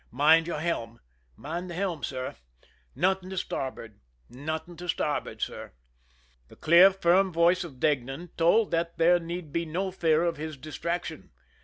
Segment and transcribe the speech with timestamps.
[0.09, 0.99] "Mind your helm!""
[1.35, 2.35] Mind the helm, sir.""
[2.95, 5.73] Nothing to star board?" "Nothing to starboard, sir."
[6.47, 10.57] The clear, firm voice of Deignan told that there need be no fear of his
[10.57, 11.29] distraction.